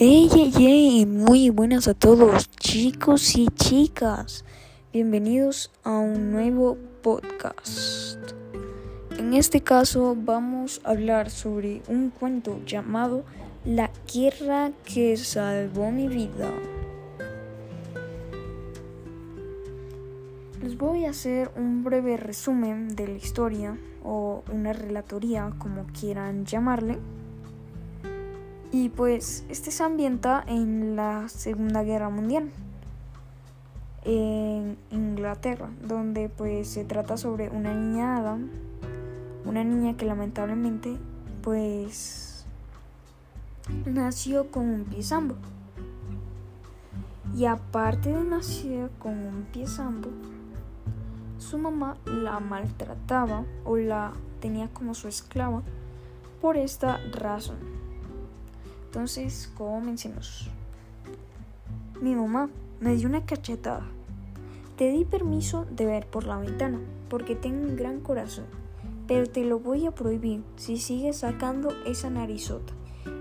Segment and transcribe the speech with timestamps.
[0.00, 4.46] Yay, yay, yay, muy buenas a todos chicos y chicas.
[4.94, 8.18] Bienvenidos a un nuevo podcast.
[9.18, 13.24] En este caso vamos a hablar sobre un cuento llamado
[13.66, 16.50] La guerra que salvó mi vida.
[20.62, 26.46] Les voy a hacer un breve resumen de la historia o una relatoría como quieran
[26.46, 26.96] llamarle.
[28.72, 32.50] Y pues este se ambienta en la Segunda Guerra Mundial
[34.04, 38.48] en Inglaterra, donde pues se trata sobre una niña Adam,
[39.44, 40.96] una niña que lamentablemente
[41.42, 42.46] pues
[43.84, 45.04] nació con un pie.
[47.36, 49.66] Y aparte de nacer con un pie
[51.38, 55.62] su mamá la maltrataba o la tenía como su esclava
[56.40, 57.79] por esta razón.
[58.90, 60.50] Entonces, comencemos.
[62.00, 63.86] Mi mamá me dio una cachetada.
[64.76, 68.46] Te di permiso de ver por la ventana, porque tengo un gran corazón,
[69.06, 72.72] pero te lo voy a prohibir si sigues sacando esa narizota,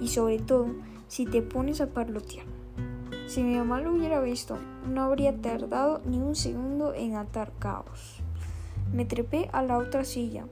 [0.00, 0.66] y sobre todo
[1.06, 2.44] si te pones a parlotear.
[3.28, 8.20] Si mi mamá lo hubiera visto, no habría tardado ni un segundo en atar caos.
[8.92, 10.44] Me trepé a la otra silla,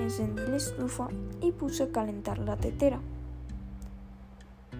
[0.00, 1.06] encendí la estufa
[1.40, 3.00] y puse a calentar la tetera.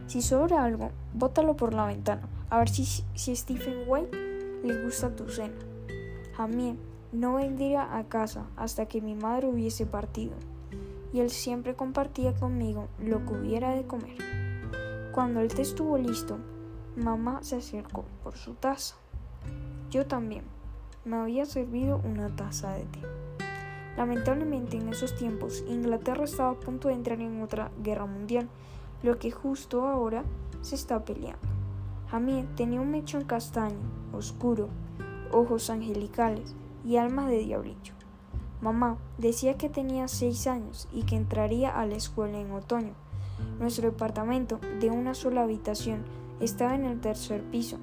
[0.07, 4.17] Si sobra algo, bótalo por la ventana, a ver si, si Stephen White
[4.63, 5.57] le gusta tu cena.
[6.39, 6.79] A mí
[7.13, 10.35] no vendría a casa hasta que mi madre hubiese partido,
[11.13, 14.17] y él siempre compartía conmigo lo que hubiera de comer.
[15.13, 16.39] Cuando el té estuvo listo,
[16.95, 18.97] mamá se acercó por su taza.
[19.91, 20.45] Yo también.
[21.05, 23.01] Me había servido una taza de té.
[23.97, 28.49] Lamentablemente en esos tiempos Inglaterra estaba a punto de entrar en otra guerra mundial
[29.03, 30.25] lo que justo ahora
[30.63, 31.47] se está peleando.
[32.11, 33.79] Jamie tenía un mechón castaño,
[34.13, 34.69] oscuro,
[35.33, 37.95] ojos angelicales y alma de diablillo.
[38.61, 42.95] Mamá decía que tenía seis años y que entraría a la escuela en otoño.
[43.59, 46.05] Nuestro departamento, de una sola habitación,
[46.41, 47.79] estaba en el tercer piso,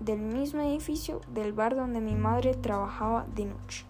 [0.00, 3.84] del mismo edificio del bar donde mi madre trabajaba de noche.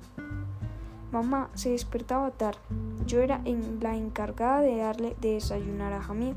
[1.13, 2.59] Mamá se despertaba tarde.
[3.07, 3.41] Yo era
[3.81, 6.35] la encargada de darle de desayunar a Jamie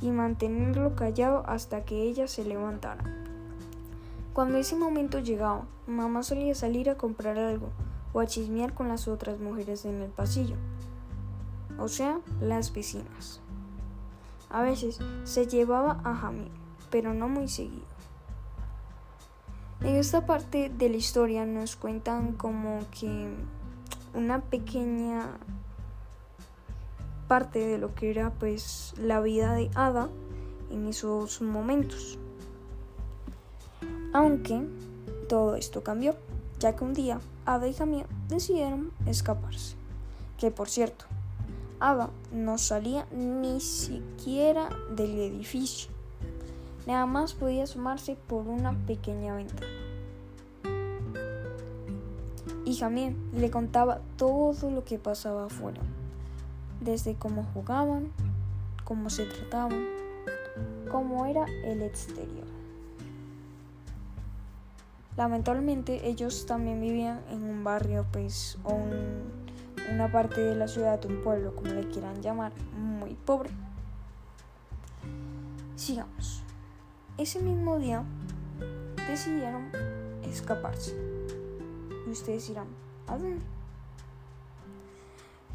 [0.00, 3.04] y mantenerlo callado hasta que ella se levantara.
[4.32, 7.68] Cuando ese momento llegaba, mamá solía salir a comprar algo
[8.12, 10.56] o a chismear con las otras mujeres en el pasillo,
[11.78, 13.40] o sea, las vecinas.
[14.50, 16.50] A veces se llevaba a Jamie,
[16.90, 17.84] pero no muy seguido.
[19.80, 23.28] En esta parte de la historia nos cuentan como que
[24.14, 25.38] una pequeña
[27.28, 30.08] parte de lo que era pues la vida de Ada
[30.70, 32.18] en esos momentos.
[34.12, 34.66] Aunque
[35.28, 36.14] todo esto cambió,
[36.60, 39.76] ya que un día Ada y Jamie decidieron escaparse.
[40.38, 41.06] Que por cierto,
[41.80, 45.90] Ada no salía ni siquiera del edificio.
[46.86, 49.73] Nada más podía asomarse por una pequeña ventana
[52.74, 55.80] y Jamie le contaba todo lo que pasaba afuera,
[56.80, 58.10] desde cómo jugaban,
[58.82, 59.86] cómo se trataban,
[60.90, 62.46] cómo era el exterior.
[65.16, 68.76] Lamentablemente ellos también vivían en un barrio, pues, o
[69.92, 73.50] una parte de la ciudad, un pueblo, como le quieran llamar, muy pobre.
[75.76, 76.42] Sigamos.
[77.18, 78.02] Ese mismo día
[79.08, 79.70] decidieron
[80.24, 81.03] escaparse.
[82.06, 82.66] Y ustedes dirán,
[83.06, 83.40] ¿a dónde?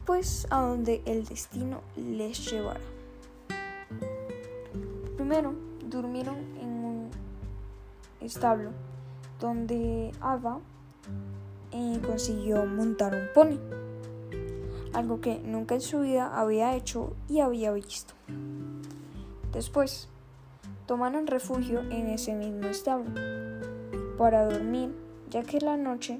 [0.05, 2.79] Pues a donde el destino les llevará.
[5.15, 5.53] Primero
[5.87, 7.11] durmieron en un
[8.21, 8.71] establo
[9.39, 10.59] donde Ava
[11.71, 13.59] eh, consiguió montar un pony,
[14.93, 18.13] algo que nunca en su vida había hecho y había visto.
[19.53, 20.09] Después,
[20.87, 23.11] tomaron refugio en ese mismo establo
[24.17, 24.95] para dormir,
[25.29, 26.19] ya que la noche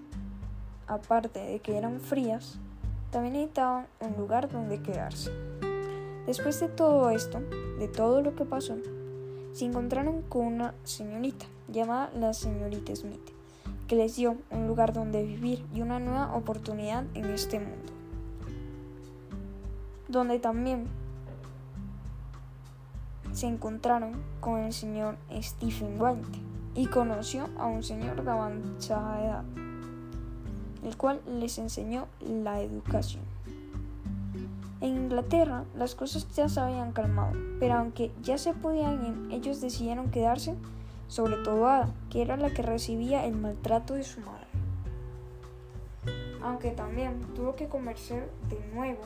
[0.90, 2.60] aparte de que eran frías,
[3.12, 5.32] también necesitaban un lugar donde quedarse.
[6.26, 7.40] Después de todo esto,
[7.80, 8.76] de todo lo que pasó,
[9.54, 13.32] se encontraron con una señorita llamada la señorita Smith,
[13.88, 17.94] que les dio un lugar donde vivir y una nueva oportunidad en este mundo.
[20.08, 20.88] Donde también
[23.32, 26.40] se encontraron con el señor Stephen White
[26.76, 29.69] y conoció a un señor de avanzada edad
[30.84, 33.24] el cual les enseñó la educación.
[34.82, 40.10] En Inglaterra las cosas ya se habían calmado, pero aunque ya se podían ellos decidieron
[40.10, 40.56] quedarse,
[41.08, 44.48] sobre todo Ada, que era la que recibía el maltrato de su madre.
[46.42, 49.02] Aunque también tuvo que convencer de nuevo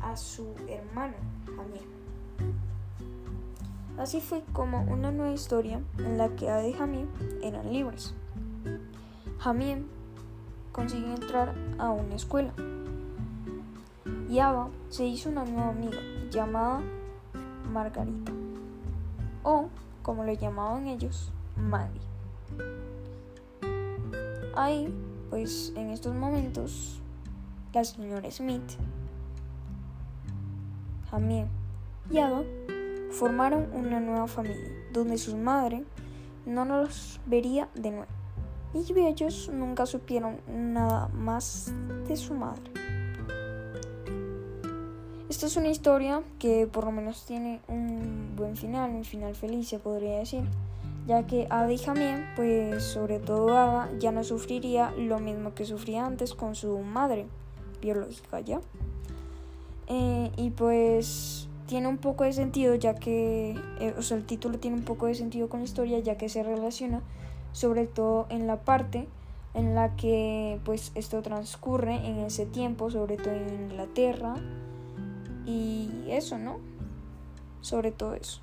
[0.00, 1.82] a su hermano, Jamie.
[3.98, 7.06] Así fue como una nueva historia en la que Ada y Jamie
[7.42, 8.14] eran libres.
[9.38, 9.84] Jamie
[10.72, 12.52] consiguió entrar a una escuela
[14.32, 15.98] y Ava se hizo una nueva amiga
[16.30, 16.80] llamada
[17.70, 18.32] Margarita,
[19.42, 19.68] o
[20.02, 22.00] como lo llamaban ellos, Maggie.
[24.54, 24.88] Ahí,
[25.28, 27.02] pues en estos momentos,
[27.74, 28.78] la señora Smith,
[31.10, 31.46] Jamie
[32.10, 32.42] y Ava
[33.10, 35.84] formaron una nueva familia, donde su madre
[36.46, 38.21] no los vería de nuevo.
[38.74, 41.72] Y ellos nunca supieron nada más
[42.08, 42.70] de su madre.
[45.28, 49.68] Esta es una historia que por lo menos tiene un buen final, un final feliz
[49.68, 50.44] se podría decir,
[51.06, 55.64] ya que Ada y Jamie, pues sobre todo Ada, ya no sufriría lo mismo que
[55.64, 57.26] sufría antes con su madre
[57.80, 58.60] biológica, ¿ya?
[59.88, 64.58] Eh, y pues tiene un poco de sentido, ya que, eh, o sea, el título
[64.58, 67.02] tiene un poco de sentido con la historia, ya que se relaciona
[67.52, 69.08] sobre todo en la parte
[69.54, 74.36] en la que pues esto transcurre en ese tiempo, sobre todo en Inglaterra,
[75.44, 76.58] y eso, ¿no?
[77.60, 78.40] Sobre todo eso.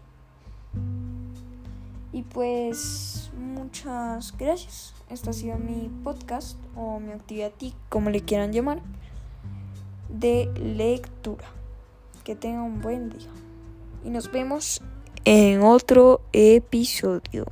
[2.12, 4.94] Y pues muchas gracias.
[5.10, 7.52] Este ha sido mi podcast o mi actividad,
[7.90, 8.82] como le quieran llamar,
[10.10, 11.46] de lectura.
[12.24, 13.30] Que tenga un buen día.
[14.04, 14.82] Y nos vemos
[15.26, 17.46] en otro episodio.